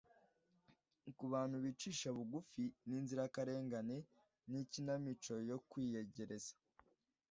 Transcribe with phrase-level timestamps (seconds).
[1.17, 3.97] Kubantu bicisha bugufi ninzirakarengane
[4.49, 6.55] ni ikinamico yo kwiyegereza,